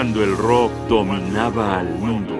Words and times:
cuando 0.00 0.24
el 0.24 0.34
rock 0.34 0.72
dominaba 0.88 1.78
al 1.78 1.94
mundo. 1.98 2.34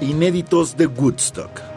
Inéditos 0.00 0.76
de 0.76 0.88
Woodstock. 0.88 1.67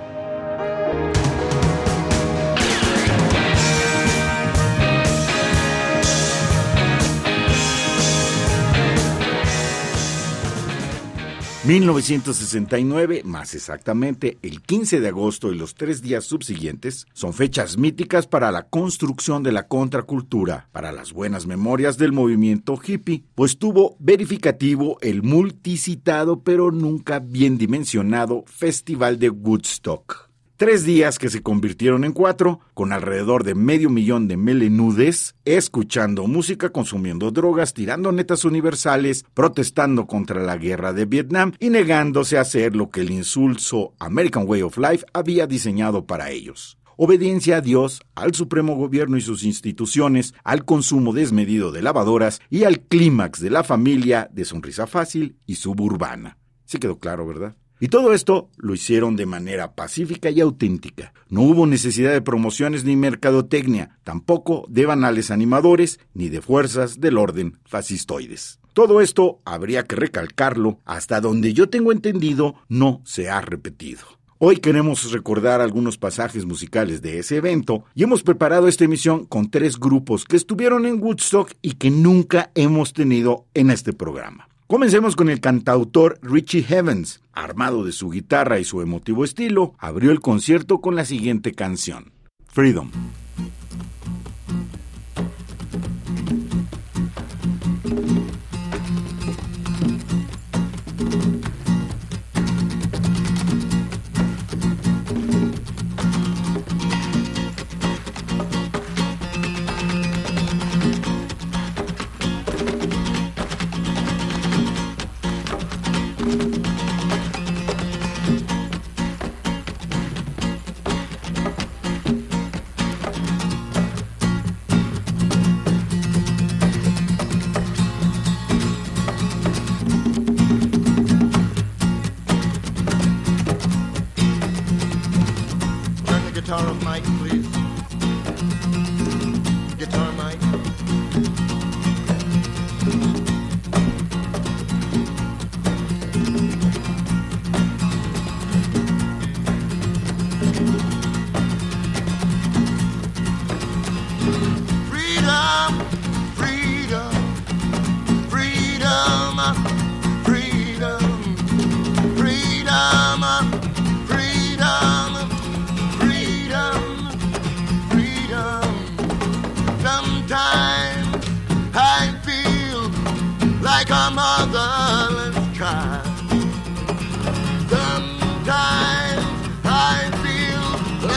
1969, 11.64 13.22
más 13.24 13.54
exactamente 13.54 14.40
el 14.42 14.64
15 14.64 15.00
de 15.00 15.10
agosto 15.10 15.54
y 15.54 15.56
los 15.56 15.76
tres 15.76 16.02
días 16.02 16.26
subsiguientes, 16.26 17.06
son 17.14 17.34
fechas 17.34 17.78
míticas 17.78 18.26
para 18.26 18.52
la 18.52 18.64
construcción 18.64 19.44
de 19.44 19.52
la 19.52 19.68
contracultura, 19.68 20.70
para 20.72 20.92
las 20.92 21.14
buenas 21.14 21.46
memorias 21.46 22.00
del 22.00 22.14
movimiento 22.14 22.80
hippie, 22.84 23.26
pues 23.36 23.60
tuvo 23.60 23.96
verificativo 24.00 24.98
el 25.02 25.22
multicitado 25.22 26.42
pero 26.42 26.72
nunca 26.72 27.20
bien 27.20 27.60
dimensionado 27.60 28.44
Festival 28.48 29.20
de 29.20 29.30
Woodstock. 29.30 30.31
Tres 30.62 30.86
días 30.86 31.18
que 31.18 31.32
se 31.32 31.42
convirtieron 31.42 32.04
en 32.04 32.12
cuatro, 32.12 32.60
con 32.76 32.94
alrededor 32.94 33.44
de 33.44 33.56
medio 33.56 33.90
millón 33.90 34.28
de 34.28 34.38
melenudes, 34.38 35.34
escuchando 35.44 36.28
música, 36.28 36.70
consumiendo 36.70 37.32
drogas, 37.32 37.74
tirando 37.74 38.12
netas 38.12 38.46
universales, 38.46 39.26
protestando 39.34 40.06
contra 40.06 40.40
la 40.44 40.58
guerra 40.58 40.94
de 40.94 41.06
Vietnam 41.06 41.54
y 41.58 41.72
negándose 41.72 42.38
a 42.38 42.42
hacer 42.42 42.76
lo 42.76 42.92
que 42.92 43.02
el 43.02 43.10
insulso 43.10 43.96
American 43.98 44.44
Way 44.48 44.62
of 44.62 44.78
Life 44.78 45.04
había 45.14 45.48
diseñado 45.48 46.06
para 46.06 46.30
ellos 46.30 46.78
obediencia 46.96 47.58
a 47.58 47.62
Dios, 47.62 48.04
al 48.14 48.36
supremo 48.36 48.76
gobierno 48.76 49.18
y 49.18 49.22
sus 49.22 49.44
instituciones, 49.44 50.36
al 50.44 50.66
consumo 50.66 51.12
desmedido 51.12 51.72
de 51.72 51.82
lavadoras 51.82 52.40
y 52.52 52.66
al 52.66 52.82
clímax 52.82 53.42
de 53.42 53.50
la 53.50 53.64
familia 53.64 54.30
de 54.32 54.46
sonrisa 54.46 54.86
fácil 54.86 55.38
y 55.48 55.56
suburbana. 55.56 56.38
Sí 56.66 56.78
quedó 56.78 57.00
claro, 57.00 57.26
¿verdad? 57.26 57.56
Y 57.84 57.88
todo 57.88 58.14
esto 58.14 58.48
lo 58.58 58.76
hicieron 58.76 59.16
de 59.16 59.26
manera 59.26 59.74
pacífica 59.74 60.30
y 60.30 60.40
auténtica. 60.40 61.14
No 61.30 61.42
hubo 61.42 61.66
necesidad 61.66 62.12
de 62.12 62.22
promociones 62.22 62.84
ni 62.84 62.96
mercadotecnia, 62.96 63.98
tampoco 64.04 64.66
de 64.70 64.86
banales 64.86 65.32
animadores 65.32 66.00
ni 66.14 66.30
de 66.30 66.42
fuerzas 66.42 67.02
del 67.02 67.18
orden 67.18 67.58
fascistoides. 67.66 68.60
Todo 68.74 69.02
esto 69.02 69.40
habría 69.46 69.84
que 69.86 69.96
recalcarlo, 69.96 70.78
hasta 70.86 71.22
donde 71.22 71.54
yo 71.54 71.70
tengo 71.70 71.92
entendido 71.92 72.54
no 72.70 73.02
se 73.04 73.32
ha 73.32 73.42
repetido. 73.42 74.04
Hoy 74.38 74.58
queremos 74.58 75.12
recordar 75.12 75.60
algunos 75.60 75.98
pasajes 75.98 76.46
musicales 76.46 77.02
de 77.02 77.18
ese 77.18 77.38
evento 77.38 77.86
y 77.96 78.04
hemos 78.04 78.22
preparado 78.22 78.68
esta 78.68 78.86
emisión 78.86 79.26
con 79.26 79.50
tres 79.50 79.80
grupos 79.80 80.26
que 80.26 80.36
estuvieron 80.36 80.86
en 80.86 81.02
Woodstock 81.02 81.54
y 81.64 81.74
que 81.74 81.90
nunca 81.90 82.52
hemos 82.54 82.94
tenido 82.94 83.48
en 83.56 83.72
este 83.72 83.92
programa. 83.92 84.51
Comencemos 84.72 85.18
con 85.18 85.30
el 85.30 85.42
cantautor 85.42 86.18
Richie 86.22 86.66
Evans. 86.70 87.20
Armado 87.34 87.84
de 87.84 87.92
su 87.92 88.10
guitarra 88.10 88.58
y 88.58 88.64
su 88.64 88.80
emotivo 88.80 89.26
estilo, 89.26 89.74
abrió 89.78 90.12
el 90.12 90.22
concierto 90.22 90.80
con 90.80 90.96
la 90.96 91.04
siguiente 91.04 91.52
canción, 91.52 92.14
Freedom. 92.48 92.90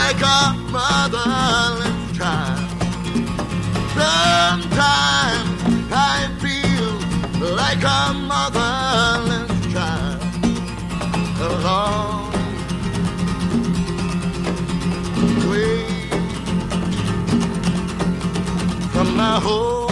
like 0.07 0.21
a 0.21 0.53
motherless 0.71 2.17
child. 2.17 2.69
Sometimes 3.97 5.61
I 5.91 6.29
feel 6.43 6.91
like 7.61 7.83
a 7.97 8.13
motherless 8.31 9.53
child. 9.73 10.21
Alone. 11.47 12.33
Away 15.43 15.85
from 18.93 19.07
my 19.17 19.39
home. 19.39 19.84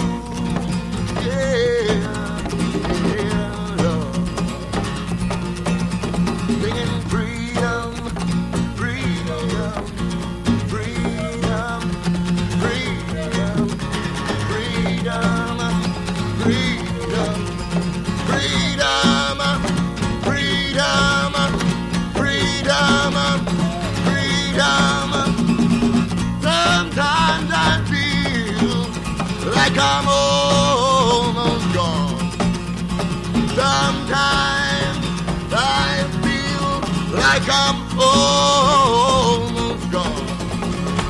come 37.45 37.75
home 37.97 39.57
of 39.71 39.91
God. 39.91 40.29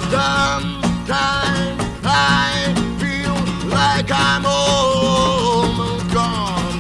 Sometimes 0.10 1.82
I 2.04 2.74
feel 3.00 3.36
like 3.70 4.10
I'm 4.12 4.46
almost 4.46 6.12
gone. 6.14 6.80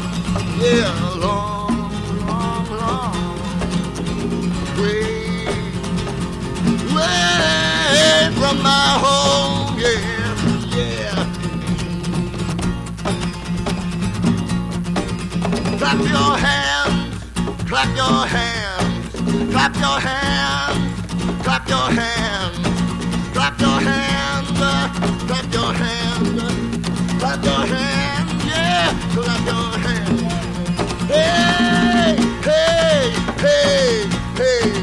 Yeah, 0.60 0.92
long, 1.20 1.92
long, 2.28 2.66
long 2.82 3.38
way, 4.80 5.46
way 6.96 8.32
from 8.40 8.58
my 8.64 8.88
home. 9.06 9.80
Yeah, 9.80 10.78
yeah. 10.78 11.26
Clap 15.78 16.00
your 16.00 16.38
hands, 16.38 17.24
clap 17.70 17.96
your 17.96 18.26
hands 18.26 18.73
clap 19.52 19.76
your 19.76 20.00
hands, 20.00 21.44
clap 21.44 21.68
your 21.68 21.90
hands, 22.00 22.58
clap 23.34 23.60
your 23.60 23.80
hands, 23.82 24.48
clap 25.28 25.54
your 25.54 25.74
hands, 25.74 26.42
clap 27.20 27.44
your 27.44 27.66
hands, 27.66 28.46
yeah, 28.46 28.94
clap 29.14 29.46
your 29.46 29.78
hands. 29.86 30.22
Hey, 31.08 32.16
hey, 32.44 33.12
hey, 33.44 34.08
hey, 34.38 34.83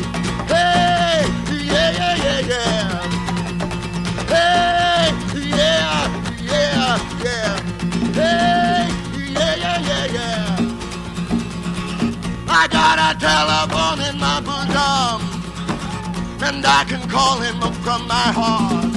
got 12.81 12.99
a 13.09 13.11
telephone 13.29 14.01
in 14.09 14.17
my 14.19 14.41
bosom, 14.49 15.19
and 16.47 16.65
I 16.79 16.83
can 16.91 17.03
call 17.15 17.37
him 17.47 17.63
up 17.63 17.75
from 17.85 18.01
my 18.09 18.29
heart. 18.39 18.93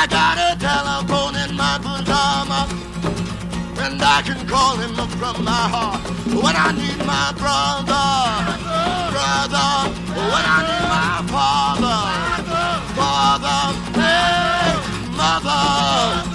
I 0.00 0.02
got 0.16 0.36
a 0.48 0.50
telephone 0.68 1.34
in 1.44 1.50
my 1.62 1.76
bosom, 1.84 2.48
and 3.84 4.02
I 4.16 4.18
can 4.26 4.40
call 4.52 4.74
him 4.82 4.98
up 4.98 5.12
from 5.20 5.36
my 5.44 5.64
heart. 5.74 6.02
When 6.42 6.56
I 6.66 6.70
need 6.82 7.00
my 7.14 7.28
brother, 7.42 8.08
brother, 9.14 9.70
when 10.32 10.44
I 10.56 10.58
need 10.68 10.86
my 10.98 11.14
father, 11.34 12.00
father, 12.98 13.60
hey, 14.02 14.72
mother. 15.20 16.31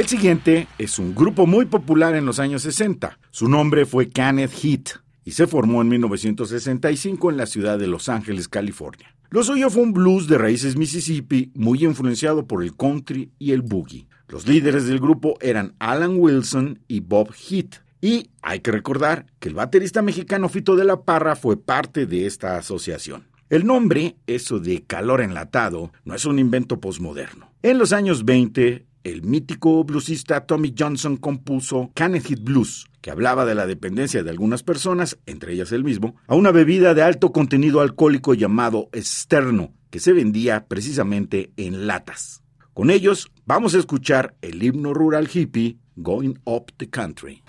El 0.00 0.08
siguiente 0.08 0.66
es 0.78 0.98
un 0.98 1.14
grupo 1.14 1.46
muy 1.46 1.66
popular 1.66 2.14
en 2.14 2.24
los 2.24 2.38
años 2.38 2.62
60. 2.62 3.18
Su 3.30 3.50
nombre 3.50 3.84
fue 3.84 4.08
Kenneth 4.08 4.52
Heat 4.52 4.88
y 5.26 5.32
se 5.32 5.46
formó 5.46 5.82
en 5.82 5.90
1965 5.90 7.30
en 7.30 7.36
la 7.36 7.44
ciudad 7.44 7.78
de 7.78 7.86
Los 7.86 8.08
Ángeles, 8.08 8.48
California. 8.48 9.14
Lo 9.28 9.42
suyo 9.42 9.68
fue 9.68 9.82
un 9.82 9.92
blues 9.92 10.26
de 10.26 10.38
raíces 10.38 10.74
Mississippi 10.74 11.52
muy 11.54 11.84
influenciado 11.84 12.46
por 12.46 12.62
el 12.62 12.74
country 12.74 13.30
y 13.38 13.52
el 13.52 13.60
boogie. 13.60 14.08
Los 14.26 14.48
líderes 14.48 14.86
del 14.86 15.00
grupo 15.00 15.36
eran 15.42 15.74
Alan 15.78 16.14
Wilson 16.16 16.78
y 16.88 17.00
Bob 17.00 17.34
Heath. 17.34 17.82
Y 18.00 18.30
hay 18.40 18.60
que 18.60 18.72
recordar 18.72 19.26
que 19.38 19.50
el 19.50 19.54
baterista 19.54 20.00
mexicano 20.00 20.48
Fito 20.48 20.76
de 20.76 20.86
la 20.86 21.02
Parra 21.02 21.36
fue 21.36 21.62
parte 21.62 22.06
de 22.06 22.24
esta 22.24 22.56
asociación. 22.56 23.28
El 23.50 23.66
nombre, 23.66 24.16
eso 24.26 24.60
de 24.60 24.82
calor 24.82 25.20
enlatado, 25.20 25.92
no 26.04 26.14
es 26.14 26.24
un 26.24 26.38
invento 26.38 26.80
posmoderno. 26.80 27.50
En 27.62 27.78
los 27.78 27.92
años 27.92 28.24
20, 28.24 28.86
el 29.04 29.22
mítico 29.22 29.82
bluesista 29.84 30.46
Tommy 30.46 30.74
Johnson 30.76 31.16
compuso 31.16 31.90
Heat 31.96 32.42
Blues, 32.42 32.86
que 33.00 33.10
hablaba 33.10 33.44
de 33.44 33.54
la 33.54 33.66
dependencia 33.66 34.22
de 34.22 34.30
algunas 34.30 34.62
personas, 34.62 35.18
entre 35.26 35.52
ellas 35.52 35.72
él 35.72 35.84
mismo, 35.84 36.16
a 36.26 36.34
una 36.34 36.50
bebida 36.50 36.94
de 36.94 37.02
alto 37.02 37.32
contenido 37.32 37.80
alcohólico 37.80 38.34
llamado 38.34 38.88
Esterno, 38.92 39.72
que 39.90 40.00
se 40.00 40.12
vendía 40.12 40.66
precisamente 40.66 41.50
en 41.56 41.86
latas. 41.86 42.42
Con 42.74 42.90
ellos 42.90 43.30
vamos 43.46 43.74
a 43.74 43.78
escuchar 43.78 44.34
el 44.42 44.62
himno 44.62 44.94
rural 44.94 45.28
hippie 45.32 45.78
Going 45.96 46.38
Up 46.44 46.72
the 46.76 46.88
Country. 46.88 47.42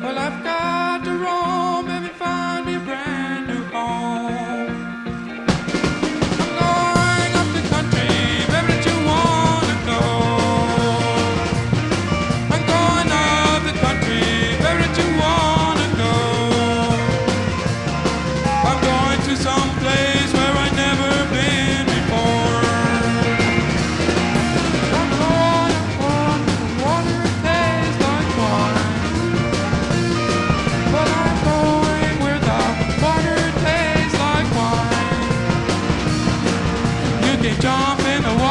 Well, 0.00 0.16
I've 0.16 0.44
got 0.44 1.04
to 1.04 1.10
roam, 1.10 1.57
jump 37.60 38.00
in 38.00 38.22
the 38.22 38.34
water. 38.34 38.47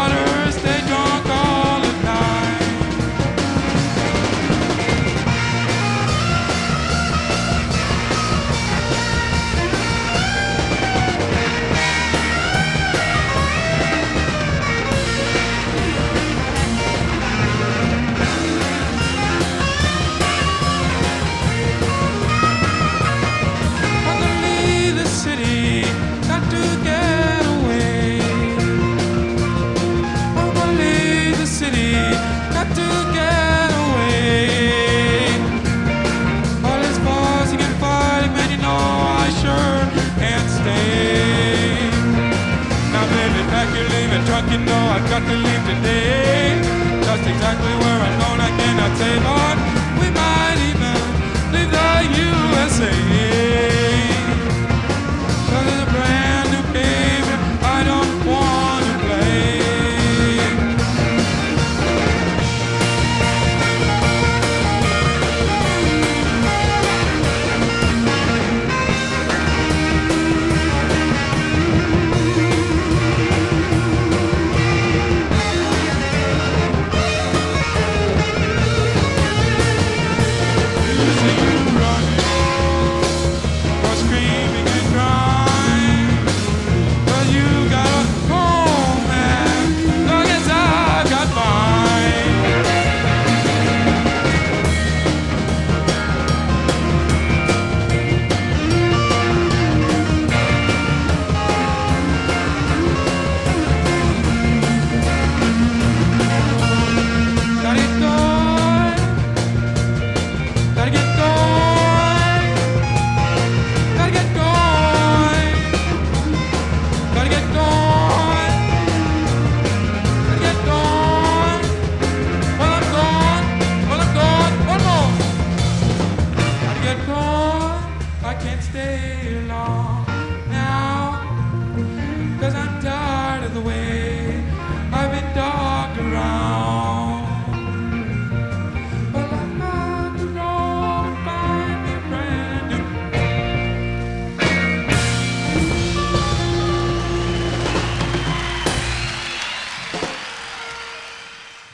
got 45.19 45.27
to 45.27 45.35
leave 45.35 45.65
today. 45.65 46.36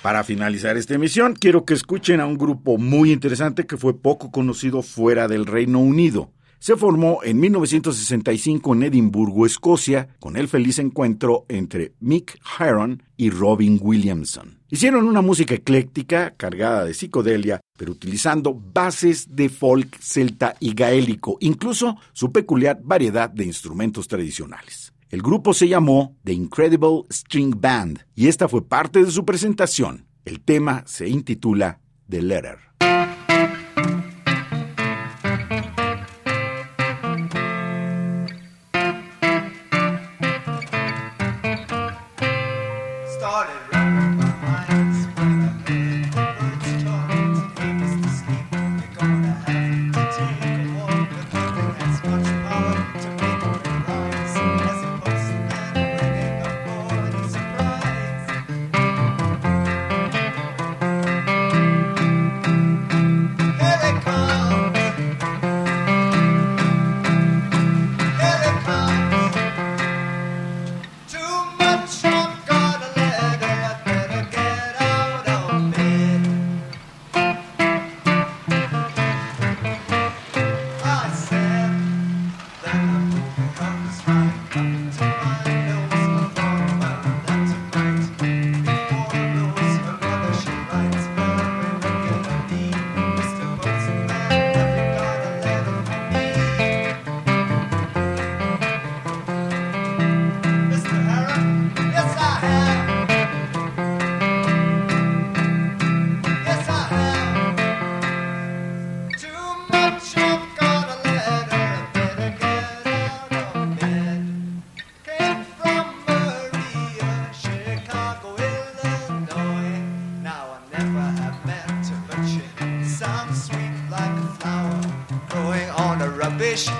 Para 0.04 0.26
finalizar 0.26 0.76
esta 0.76 0.96
emisión, 0.96 1.34
quiero 1.34 1.64
que 1.64 1.74
escuchen 1.74 2.20
a 2.20 2.26
un 2.26 2.38
grupo 2.38 2.78
muy 2.78 3.14
interesante 3.14 3.66
que 3.66 3.78
fue 3.78 3.98
poco 3.98 4.32
conocido 4.32 4.82
fuera 4.82 5.30
del 5.30 5.46
Reino 5.46 5.80
Unido. 5.80 6.30
Se 6.60 6.76
formó 6.76 7.22
en 7.24 7.40
1965 7.40 8.74
en 8.74 8.84
Edimburgo, 8.84 9.46
Escocia, 9.46 10.10
con 10.20 10.36
el 10.36 10.50
feliz 10.50 10.80
encuentro 10.80 11.46
entre 11.48 11.94
Mick 12.02 12.38
Heron 12.60 13.02
y 13.16 13.30
Robin 13.30 13.80
Williamson. 13.82 14.60
Hicieron 14.70 15.08
una 15.08 15.22
música 15.22 15.56
ecléctica, 15.56 16.34
cargada 16.36 16.84
de 16.84 16.94
psicodelia, 16.94 17.62
pero 17.78 17.94
utilizando 17.94 18.54
bases 18.54 19.34
de 19.34 19.48
folk, 19.48 19.98
celta 20.02 20.58
y 20.60 20.74
gaélico, 20.74 21.38
incluso 21.40 21.96
su 22.12 22.34
peculiar 22.34 22.78
variedad 22.84 23.30
de 23.30 23.46
instrumentos 23.46 24.10
tradicionales. 24.10 24.93
El 25.14 25.22
grupo 25.22 25.54
se 25.54 25.68
llamó 25.68 26.18
The 26.24 26.34
Incredible 26.34 27.04
String 27.12 27.62
Band 27.62 28.00
y 28.16 28.30
esta 28.30 28.48
fue 28.48 28.68
parte 28.68 29.06
de 29.06 29.12
su 29.12 29.26
presentación. 29.26 30.08
El 30.26 30.42
tema 30.42 30.82
se 30.88 31.08
intitula 31.08 31.80
The 32.10 32.24
Letter. 32.24 32.58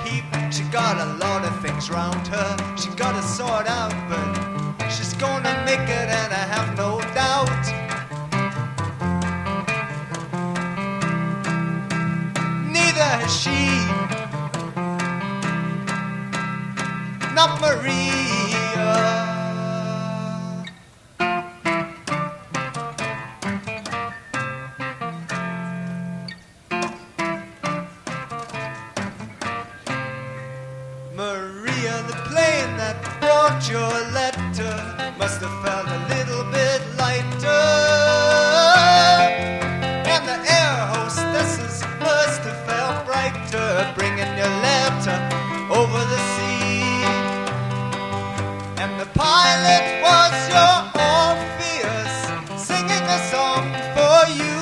Heap. 0.04 0.24
She 0.52 0.62
got 0.64 0.96
a 0.98 1.14
lot 1.14 1.44
of 1.44 1.60
things 1.60 1.90
round 1.90 2.26
her. 2.28 2.76
She 2.76 2.88
got 2.90 3.12
to 3.12 3.22
sort 3.22 3.66
out, 3.66 3.94
but 4.08 4.88
she's 4.90 5.14
gonna 5.14 5.54
make 5.64 5.80
it, 5.80 6.08
and 6.20 6.32
I 6.32 6.44
have 6.54 6.76
no 6.76 7.00
doubt. 7.14 7.64
Neither 12.72 13.08
has 13.18 13.32
she. 13.42 13.60
Not 17.34 17.60
Maria. 17.60 18.63
Your 33.68 33.94
letter 34.12 34.76
must 35.18 35.40
have 35.40 35.64
felt 35.64 35.88
a 35.88 36.00
little 36.12 36.44
bit 36.52 36.82
lighter. 36.98 37.64
And 40.12 40.22
the 40.28 40.38
air 40.52 40.76
hostesses 40.92 41.82
must 41.98 42.42
have 42.42 42.60
felt 42.66 43.06
brighter 43.06 43.90
bringing 43.96 44.28
your 44.36 44.52
letter 44.68 45.16
over 45.70 46.00
the 46.12 46.20
sea. 46.34 47.04
And 48.82 49.00
the 49.00 49.08
pilot 49.14 49.84
was 50.04 50.34
your 50.52 50.76
Orpheus 51.16 52.14
singing 52.60 53.04
a 53.16 53.20
song 53.32 53.64
for 53.96 54.18
you. 54.40 54.58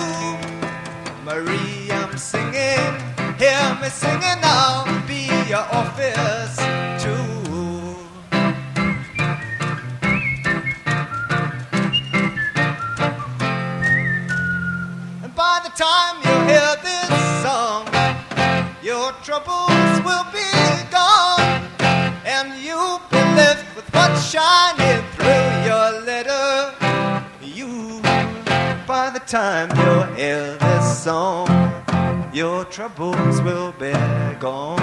Marie, 1.24 1.90
I'm 1.90 2.16
singing, 2.16 2.94
hear 3.36 3.78
me 3.80 3.88
singing, 3.88 4.40
I'll 4.42 4.86
be 5.08 5.26
your 5.48 5.66
Orpheus 5.74 6.61
troubles 19.32 20.04
will 20.04 20.26
be 20.30 20.50
gone, 20.90 21.40
and 22.26 22.52
you'll 22.62 23.00
be 23.10 23.16
left 23.40 23.64
with 23.74 23.88
what's 23.94 24.28
shining 24.30 25.02
through 25.16 25.48
your 25.64 26.04
letter. 26.04 26.74
You, 27.40 28.02
by 28.86 29.08
the 29.08 29.20
time 29.20 29.70
you 29.80 29.92
hear 30.16 30.58
this 30.58 31.02
song, 31.02 31.48
your 32.34 32.66
troubles 32.66 33.40
will 33.40 33.72
be 33.80 33.94
gone, 34.38 34.80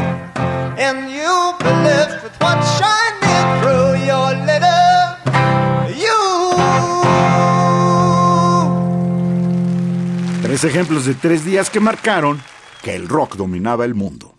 and 0.80 1.12
you'll 1.12 1.56
be 1.60 1.72
left 1.86 2.24
with 2.24 2.36
what's 2.42 2.68
shining 2.80 3.46
through 3.62 4.04
your 4.04 4.30
letter. 4.50 4.80
Tres 10.42 10.64
ejemplos 10.64 11.06
de 11.06 11.14
tres 11.14 11.46
días 11.46 11.70
que 11.70 11.80
marcaron 11.80 12.42
que 12.82 12.96
el 12.96 13.08
rock 13.08 13.36
dominaba 13.36 13.86
el 13.86 13.94
mundo. 13.94 14.39